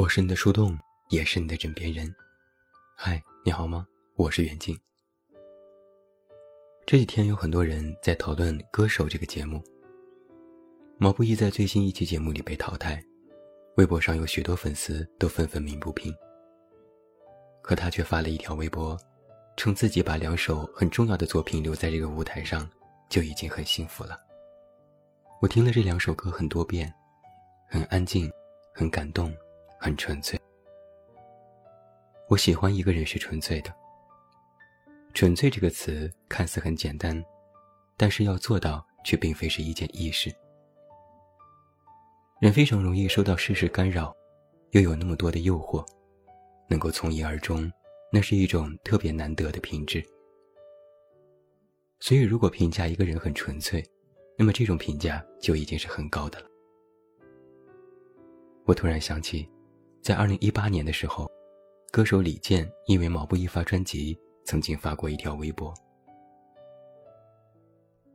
[0.00, 0.78] 我是你的树洞，
[1.10, 2.10] 也是你的枕边人。
[2.96, 3.86] 嗨，你好吗？
[4.16, 4.74] 我是袁静。
[6.86, 9.62] 这几天有很多人在讨论《歌手》这个节目。
[10.96, 13.04] 毛不易在最新一期节目里被淘汰，
[13.76, 16.10] 微博上有许多粉丝都纷纷鸣不平。
[17.60, 18.98] 可他却发了一条微博，
[19.58, 22.66] 称自己把两首很重要的作品留在这个舞台上，
[23.10, 24.18] 就已经很幸福了。
[25.42, 26.90] 我听了这两首歌很多遍，
[27.68, 28.32] 很安静，
[28.72, 29.30] 很感动。
[29.82, 30.38] 很纯粹。
[32.28, 33.74] 我喜欢一个人是纯粹的。
[35.14, 37.24] 纯粹这个词看似很简单，
[37.96, 40.30] 但是要做到却并非是一件易事。
[42.40, 44.14] 人非常容易受到世事干扰，
[44.72, 45.84] 又有那么多的诱惑，
[46.68, 47.70] 能够从一而终，
[48.12, 50.04] 那是一种特别难得的品质。
[52.00, 53.82] 所以，如果评价一个人很纯粹，
[54.36, 56.46] 那么这种评价就已经是很高的了。
[58.66, 59.48] 我突然想起。
[60.02, 61.30] 在二零一八年的时候，
[61.92, 65.74] 歌手李健因为毛不易发专辑，曾经发过一条微博，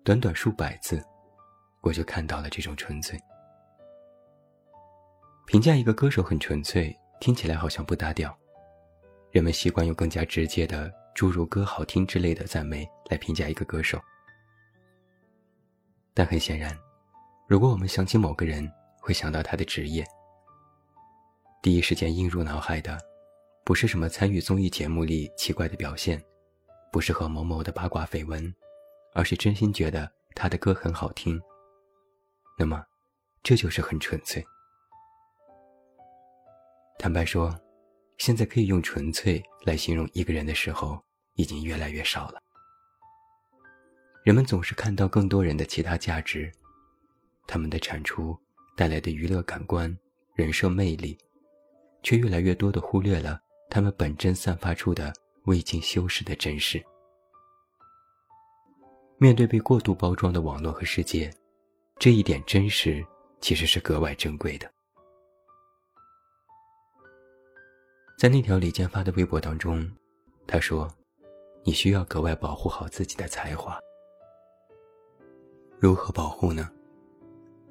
[0.03, 0.99] 短短数百字，
[1.81, 3.19] 我就看到了这种纯粹。
[5.45, 8.35] 评价一个歌手很纯粹，听起来好像不搭调，
[9.29, 14.01] 人们习惯用更加直接的诸如“歌好听”之类的赞美来评价一个歌手。
[16.15, 16.75] 但很显然，
[17.47, 18.67] 如果我们想起某个人，
[18.99, 20.03] 会想到他的职业。
[21.65, 22.95] 第一时间映入脑海的，
[23.63, 26.23] 不是什么参与综艺节目里奇怪的表现，
[26.91, 28.53] 不是和某某的八卦绯闻，
[29.15, 31.41] 而是真心觉得他的歌很好听。
[32.55, 32.85] 那么，
[33.41, 34.45] 这就是很纯粹。
[36.99, 37.51] 坦白说，
[38.19, 42.39] 现在可以用纯粹来形容一个人的时候，已经越来越少了。
[44.23, 46.51] 人们总是看到更多人的其他价值，
[47.47, 48.37] 他们的产出
[48.77, 49.97] 带来的娱乐感官、
[50.35, 51.17] 人设魅力。
[52.05, 55.11] 却越来越多的忽略了他们本真散发出的
[55.45, 56.81] 未经修饰的真实。
[59.17, 61.33] 面对被过度包装的网络和世界，
[61.97, 63.03] 这一点真实
[63.41, 64.71] 其实是格外珍贵的。
[68.19, 69.91] 在那条李健发的微博当中，
[70.45, 70.87] 他说
[71.65, 73.79] ：“你需要格外保护好自己的才华。
[75.79, 76.69] 如何保护呢？”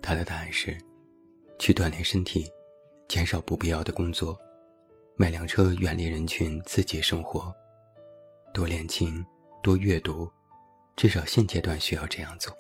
[0.03, 0.77] 他的答案是：
[1.57, 2.51] 去锻炼身体。
[3.09, 4.39] 减少不必要的工作，
[5.17, 7.55] 买辆车远离人群，自己生活，
[8.53, 9.25] 多练琴，
[9.63, 10.31] 多阅读，
[10.97, 12.57] 至少现阶段需要这样做。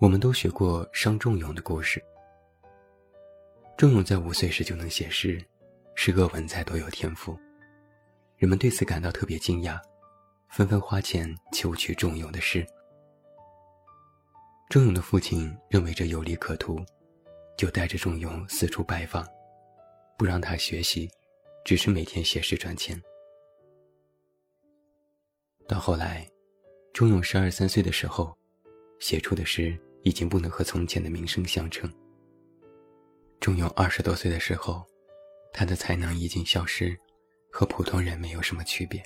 [0.00, 2.02] 我们都学过伤仲永的故事。
[3.76, 5.44] 仲永在五岁时就能写诗，
[5.96, 7.36] 诗歌文采都有天赋，
[8.36, 9.80] 人们对此感到特别惊讶，
[10.48, 12.64] 纷纷花钱求取仲永的诗。
[14.70, 16.78] 仲永的父亲认为这有利可图。
[17.56, 19.26] 就带着仲永四处拜访，
[20.18, 21.08] 不让他学习，
[21.64, 23.00] 只是每天写诗赚钱。
[25.68, 26.28] 到后来，
[26.92, 28.36] 仲永十二三岁的时候，
[28.98, 31.90] 写出的诗已经不能和从前的名声相称。
[33.40, 34.84] 仲永二十多岁的时候，
[35.52, 36.98] 他的才能已经消失，
[37.52, 39.02] 和普通人没有什么区别。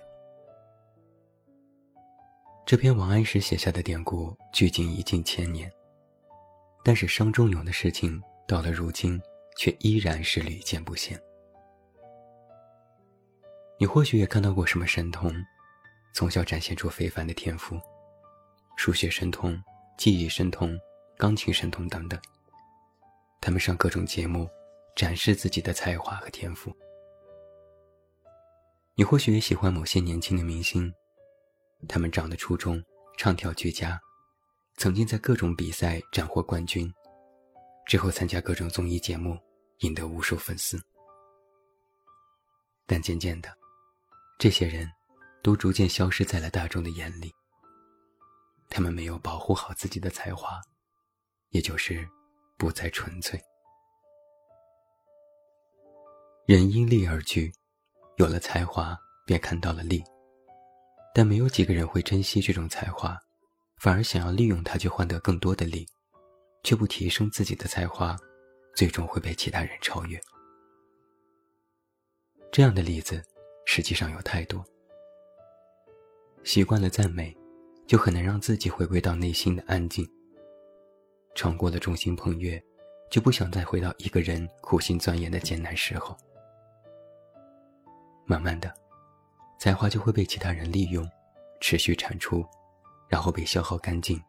[2.64, 5.70] 这篇王安石写下的典故，距今已近千年，
[6.84, 8.20] 但是伤仲永的事情。
[8.48, 9.20] 到了如今，
[9.58, 11.20] 却依然是屡见不鲜。
[13.78, 15.30] 你或许也看到过什么神童，
[16.14, 17.78] 从小展现出非凡的天赋，
[18.78, 19.62] 数学神童、
[19.98, 20.74] 记忆神童、
[21.18, 22.18] 钢琴神童等等。
[23.38, 24.48] 他们上各种节目，
[24.96, 26.74] 展示自己的才华和天赋。
[28.94, 30.90] 你或许也喜欢某些年轻的明星，
[31.86, 32.82] 他们长得出众，
[33.18, 34.00] 唱跳俱佳，
[34.78, 36.90] 曾经在各种比赛斩获冠军。
[37.88, 39.38] 之后参加各种综艺节目，
[39.78, 40.78] 赢得无数粉丝。
[42.86, 43.48] 但渐渐的，
[44.38, 44.86] 这些人
[45.42, 47.32] 都逐渐消失在了大众的眼里。
[48.68, 50.60] 他们没有保护好自己的才华，
[51.48, 52.06] 也就是
[52.58, 53.40] 不再纯粹。
[56.44, 57.50] 人因利而聚，
[58.18, 58.94] 有了才华
[59.24, 60.04] 便看到了利，
[61.14, 63.18] 但没有几个人会珍惜这种才华，
[63.80, 65.86] 反而想要利用它去换得更多的利。
[66.62, 68.16] 却不提升自己的才华，
[68.74, 70.20] 最终会被其他人超越。
[72.50, 73.22] 这样的例子
[73.66, 74.64] 实际上有太多。
[76.44, 77.36] 习惯了赞美，
[77.86, 80.08] 就很难让自己回归到内心的安静。
[81.34, 82.62] 尝过了众星捧月，
[83.10, 86.16] 就不想再回到一个人苦心钻研的艰难时候。
[88.24, 88.72] 慢慢的，
[89.58, 91.08] 才华就会被其他人利用，
[91.60, 92.44] 持续产出，
[93.08, 94.20] 然后被消耗干净，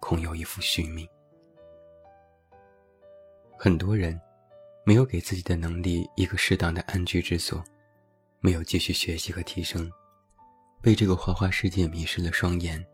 [0.00, 1.08] 空有一副虚名。
[3.60, 4.18] 很多人，
[4.84, 7.62] 没有给自己的能力一个适当的安居之所，
[8.38, 9.90] 没有继续学习和提升，
[10.80, 12.86] 被这个花花世界迷失了双眼，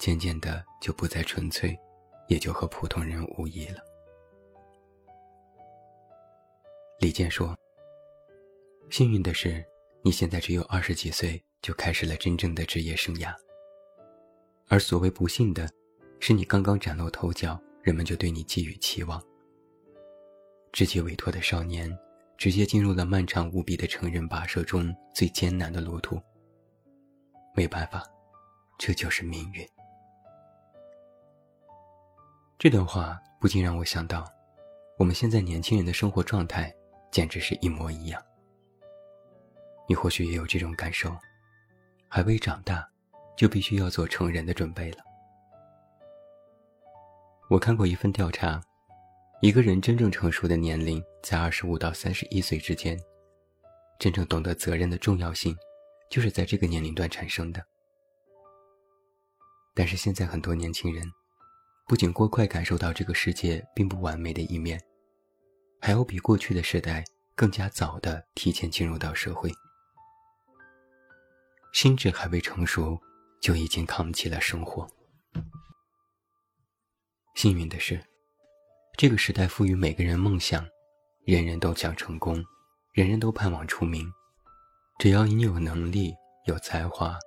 [0.00, 1.78] 渐渐的就不再纯粹，
[2.26, 3.78] 也就和普通人无异了。
[6.98, 7.56] 李健说
[8.90, 9.64] ：“幸运的是，
[10.02, 13.32] 你现在只有二十几岁就开始了真正的职业生涯。
[14.66, 15.70] 而所谓不幸的，
[16.18, 19.22] 是你刚刚崭露头角，人们就对你寄予期望。”
[20.72, 21.94] 直接委托的少年，
[22.38, 26.18] 直接进入了漫长无比的成人跋涉中最艰难的路途。
[27.54, 28.02] 没办法，
[28.78, 29.68] 这就是命运。
[32.58, 34.26] 这段话不禁让我想到，
[34.98, 36.74] 我们现在年轻人的生活状态
[37.10, 38.22] 简直是一模一样。
[39.86, 41.14] 你或许也有这种感受，
[42.08, 42.88] 还未长大，
[43.36, 44.98] 就必须要做成人的准备了。
[47.50, 48.58] 我看过一份调查。
[49.42, 52.96] 一个人真正成熟的年龄在二十五到三十一岁之间，
[53.98, 55.52] 真正懂得责任的重要性，
[56.08, 57.60] 就是在这个年龄段产生的。
[59.74, 61.04] 但是现在很多年轻人，
[61.88, 64.80] 不仅过快感受到这个世界并不完美的一面，
[65.80, 67.02] 还有比过去的时代
[67.34, 69.50] 更加早的提前进入到社会，
[71.72, 72.96] 心智还未成熟，
[73.40, 74.88] 就已经扛起了生活。
[77.34, 78.00] 幸运的是。
[78.96, 80.64] 这个时代赋予每个人梦想，
[81.24, 82.44] 人人都想成功，
[82.92, 84.06] 人人都盼望出名。
[84.98, 86.14] 只要你有能力、
[86.46, 87.18] 有才华，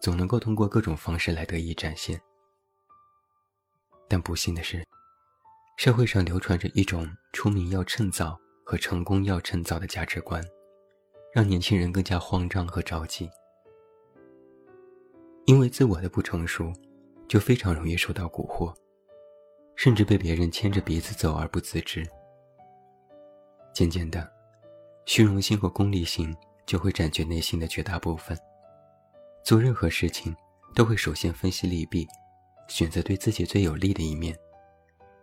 [0.00, 2.20] 总能够通过各种方式来得以展现。
[4.08, 4.84] 但不幸的是，
[5.78, 10.44] 社会上流传着一种出名要趁早和成功要趁早的价值观，
[11.32, 13.30] 让年轻人更加慌张和着急。
[15.46, 16.72] 因为自我的不成熟，
[17.26, 18.74] 就非常容易受到蛊惑。
[19.76, 22.06] 甚至被别人牵着鼻子走而不自知。
[23.74, 24.30] 渐渐的，
[25.06, 26.34] 虚荣心和功利心
[26.66, 28.38] 就会占据内心的绝大部分。
[29.44, 30.34] 做任何事情，
[30.74, 32.06] 都会首先分析利弊，
[32.68, 34.38] 选择对自己最有利的一面，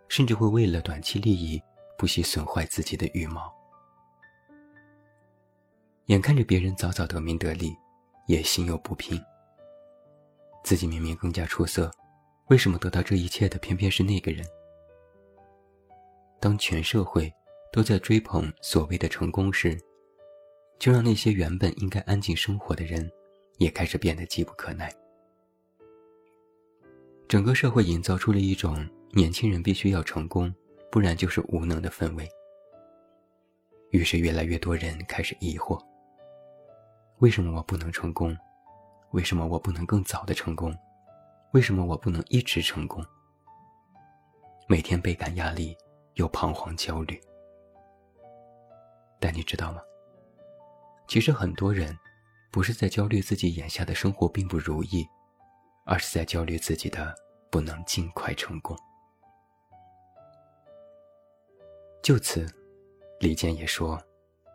[0.08, 1.62] 甚至会为了短期利益，
[1.96, 3.50] 不惜损坏自己的羽毛。
[6.06, 7.74] 眼看着别人早早得名得利，
[8.26, 9.18] 也心有不平。
[10.64, 11.90] 自己明明更加出色。
[12.50, 14.44] 为什么得到这一切的偏偏是那个人？
[16.40, 17.32] 当全社会
[17.72, 19.80] 都在追捧所谓的成功时，
[20.76, 23.08] 就让那些原本应该安静生活的人，
[23.58, 24.92] 也开始变得急不可耐。
[27.28, 30.52] 整个社会营造出了一种年轻人必须要成功，
[30.90, 32.28] 不然就是无能的氛围。
[33.90, 35.80] 于是，越来越多人开始疑惑：
[37.20, 38.36] 为什么我不能成功？
[39.12, 40.76] 为什么我不能更早的成功？
[41.52, 43.04] 为什么我不能一直成功？
[44.68, 45.76] 每天倍感压力，
[46.14, 47.20] 又彷徨焦虑。
[49.18, 49.82] 但你知道吗？
[51.08, 51.98] 其实很多人
[52.52, 55.04] 不是在焦虑自己眼下的生活并不如意，
[55.84, 57.12] 而是在焦虑自己的
[57.50, 58.78] 不能尽快成功。
[62.00, 62.46] 就此，
[63.18, 64.00] 李健也说：“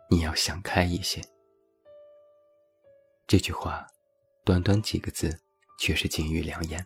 [0.08, 1.22] 你要想开一些。”
[3.28, 3.86] 这句话，
[4.44, 5.38] 短短几个字。
[5.78, 6.84] 却是金玉良言。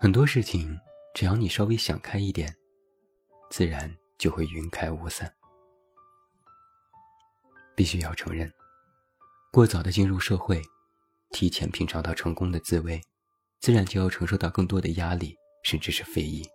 [0.00, 0.78] 很多事情，
[1.14, 2.54] 只要你稍微想开一点，
[3.50, 5.32] 自然就会云开雾散。
[7.74, 8.52] 必须要承认，
[9.50, 10.62] 过早的进入社会，
[11.30, 13.00] 提前品尝到成功的滋味，
[13.60, 16.46] 自然就要承受到更多的压力，甚至是非议。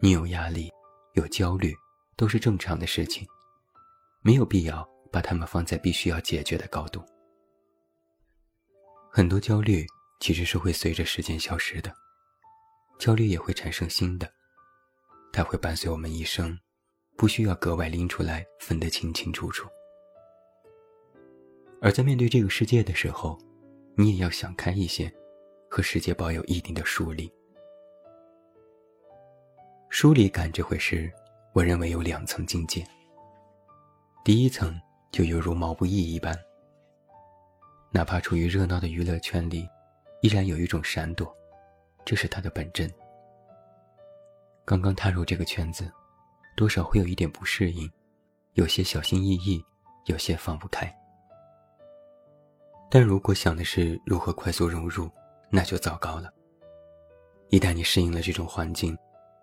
[0.00, 0.72] 你有压力，
[1.14, 1.74] 有焦虑，
[2.16, 3.26] 都是正常的事情，
[4.22, 7.04] 没有必要把它们放在必须要解决的高度。
[9.18, 9.84] 很多焦虑
[10.20, 11.92] 其实是会随着时间消失的，
[13.00, 14.32] 焦虑也会产生新的，
[15.32, 16.56] 它会伴随我们一生，
[17.16, 19.68] 不需要格外拎出来分得清清楚楚。
[21.82, 23.36] 而在面对这个世界的时候，
[23.96, 25.12] 你也要想开一些，
[25.68, 27.28] 和世界保有一定的疏离。
[29.90, 31.12] 疏离感这回事，
[31.52, 32.86] 我认为有两层境界。
[34.24, 36.38] 第一层就犹如毛不易一般。
[37.90, 39.68] 哪怕处于热闹的娱乐圈里，
[40.20, 41.34] 依然有一种闪躲，
[42.04, 42.90] 这是他的本真。
[44.64, 45.90] 刚刚踏入这个圈子，
[46.54, 47.90] 多少会有一点不适应，
[48.52, 49.64] 有些小心翼翼，
[50.06, 50.94] 有些放不开。
[52.90, 55.10] 但如果想的是如何快速融入，
[55.50, 56.32] 那就糟糕了。
[57.48, 58.96] 一旦你适应了这种环境，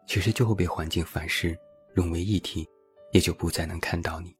[0.06, 1.58] 其实就会被环境反噬，
[1.94, 2.68] 融为一体，
[3.12, 4.35] 也就不再能看到你。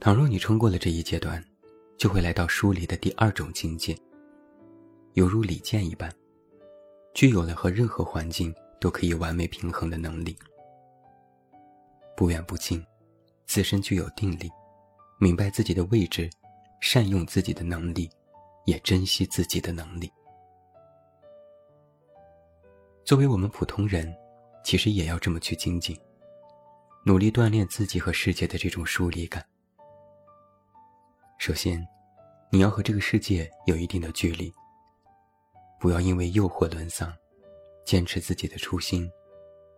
[0.00, 1.44] 倘若你撑过了这一阶段，
[1.98, 3.94] 就会来到疏离的第二种境界，
[5.12, 6.10] 犹如李健一般，
[7.12, 10.34] 具有了和任何环境都可以完美平衡的能力。
[12.16, 12.82] 不远不近，
[13.46, 14.48] 自身具有定力，
[15.18, 16.30] 明白自己的位置，
[16.80, 18.08] 善用自己的能力，
[18.64, 20.10] 也珍惜自己的能力。
[23.04, 24.10] 作为我们普通人，
[24.64, 25.94] 其实也要这么去精进，
[27.04, 29.44] 努力锻炼自己和世界的这种疏离感。
[31.40, 31.82] 首先，
[32.52, 34.52] 你要和这个世界有一定的距离，
[35.80, 37.10] 不要因为诱惑沦丧，
[37.82, 39.10] 坚持自己的初心。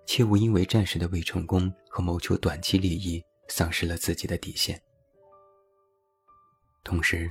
[0.04, 4.83] 切勿因为暂时的未成功和谋求短期利益，丧失了自己的底线。
[6.83, 7.28] 同时，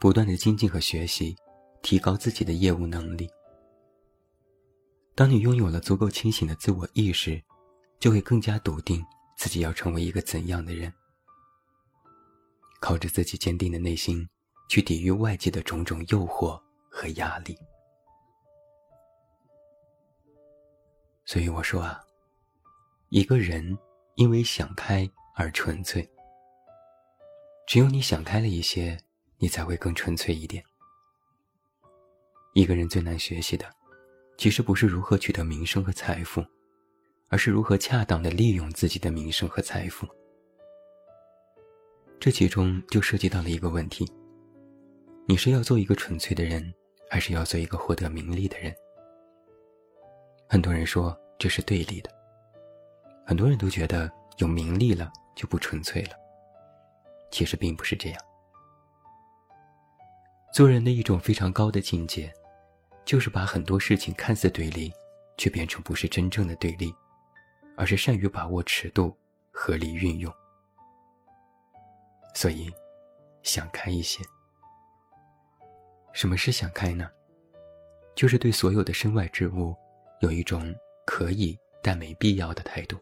[0.00, 1.36] 不断的精进和学习，
[1.80, 3.30] 提高自己的业务能力。
[5.14, 7.40] 当你拥有了足够清醒的自我意识，
[8.00, 9.00] 就会更加笃定
[9.36, 10.92] 自己要成为一个怎样的人。
[12.80, 14.28] 靠着自己坚定的内心，
[14.68, 17.56] 去抵御外界的种种诱惑和压力。
[21.24, 22.04] 所以我说啊。
[23.10, 23.78] 一个人
[24.16, 26.06] 因为想开而纯粹，
[27.66, 28.98] 只有你想开了一些，
[29.38, 30.62] 你才会更纯粹一点。
[32.52, 33.64] 一个人最难学习的，
[34.36, 36.44] 其实不是如何取得名声和财富，
[37.28, 40.06] 而是如何恰当的利用自己的名声和财富。
[42.20, 44.04] 这其中就涉及到了一个问题：
[45.26, 46.74] 你是要做一个纯粹的人，
[47.08, 48.74] 还是要做一个获得名利的人？
[50.48, 52.10] 很多人说这是对立的。
[53.24, 56.10] 很多人都觉得有名利了就不纯粹了，
[57.30, 58.20] 其实并不是这样。
[60.52, 62.32] 做人的一种非常高的境界，
[63.04, 64.92] 就是把很多事情看似对立，
[65.36, 66.92] 却变成不是真正的对立，
[67.76, 69.16] 而是善于把握尺度，
[69.52, 70.32] 合理运用。
[72.34, 72.70] 所以，
[73.42, 74.24] 想开一些。
[76.12, 77.10] 什么是想开呢？
[78.14, 79.74] 就是对所有的身外之物，
[80.20, 80.74] 有一种
[81.06, 82.96] 可以但没必要的态度。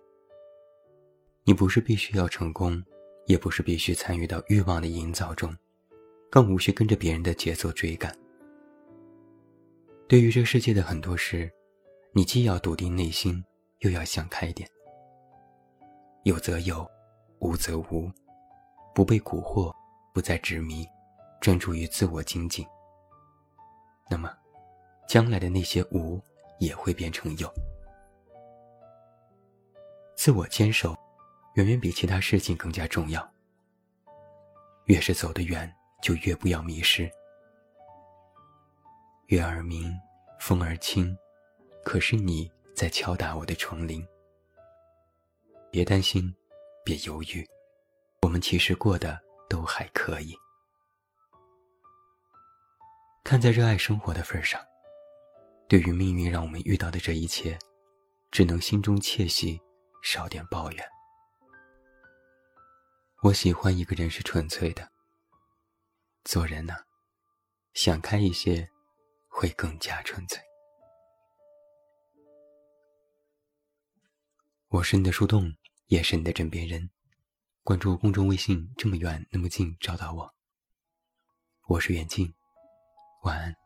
[1.44, 2.82] 你不是必须要成功，
[3.26, 5.56] 也不是必须参与到欲望的营造中，
[6.30, 8.14] 更无需跟着别人的节奏追赶。
[10.08, 11.50] 对于这世界的很多事，
[12.12, 13.42] 你既要笃定内心，
[13.78, 14.68] 又要想开点。
[16.24, 16.86] 有则有，
[17.38, 18.10] 无则无，
[18.96, 19.70] 不被蛊惑，
[20.14, 20.88] 不再执迷，
[21.38, 22.66] 专注于自我精进。
[24.08, 24.34] 那么，
[25.06, 26.18] 将来的那些无
[26.60, 27.52] 也会变成有。
[30.16, 30.96] 自我坚守。
[31.56, 33.26] 远远比其他事情更加重要。
[34.86, 37.10] 越是走得远，就越不要迷失。
[39.28, 39.90] 月儿明，
[40.38, 41.16] 风儿轻，
[41.82, 44.06] 可是你在敲打我的窗棂。
[45.70, 46.30] 别担心，
[46.84, 47.46] 别犹豫，
[48.26, 49.16] 我们其实过得
[49.48, 50.36] 都还可以。
[53.22, 54.60] 看在热爱生活的份上，
[55.68, 57.56] 对于命运让我们遇到的这一切，
[58.32, 59.60] 只能心中窃喜，
[60.02, 60.84] 少点抱怨。
[63.22, 64.90] 我喜欢一个人是纯粹的。
[66.24, 66.74] 做人呢，
[67.74, 68.68] 想开一些，
[69.28, 70.42] 会更加纯粹。
[74.66, 75.54] 我是你的树洞，
[75.86, 76.90] 也是你的枕边人。
[77.66, 80.32] 关注公众微信，这么远那么近，找到我。
[81.66, 82.32] 我是远近，
[83.24, 83.65] 晚安。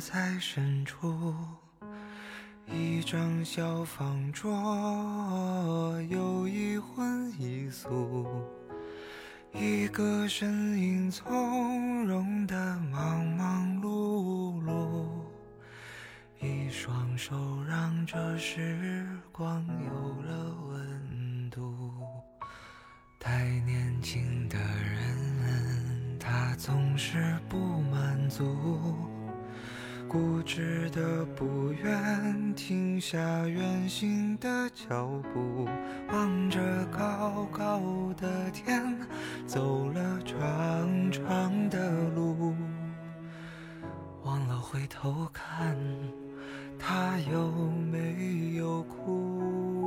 [0.00, 1.34] 在深处，
[2.66, 4.50] 一张小方桌，
[6.10, 8.26] 有一荤一素，
[9.54, 15.06] 一个身影从容的忙忙碌碌，
[16.40, 17.34] 一双手
[17.66, 21.92] 让这时光有了温度。
[23.18, 29.11] 太年轻的人，他总是不满足。
[30.12, 35.66] 固执的不愿停下远行的脚步，
[36.12, 37.80] 望着高高
[38.20, 38.94] 的天，
[39.46, 42.54] 走了长长的路，
[44.22, 45.78] 忘了回头看，
[46.78, 47.50] 他有
[47.90, 49.81] 没有哭？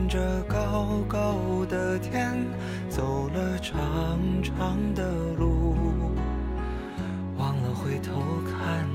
[0.00, 1.36] 看着高高
[1.68, 2.34] 的天，
[2.88, 5.76] 走了长长的路，
[7.36, 8.14] 忘了回头
[8.46, 8.88] 看。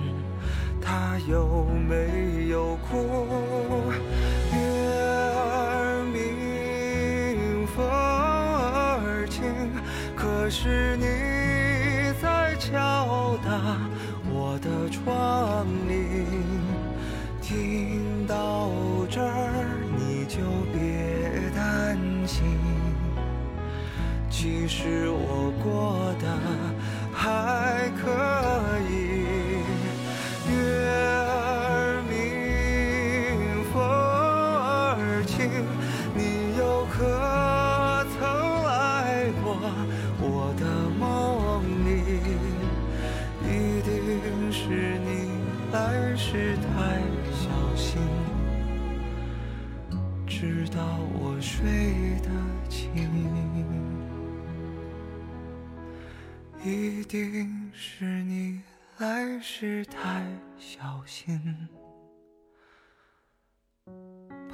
[0.81, 2.97] 他有没有哭？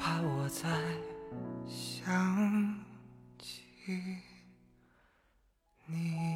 [0.02, 0.68] 怕我再
[1.68, 2.76] 想
[3.38, 3.62] 起
[5.86, 6.31] 你。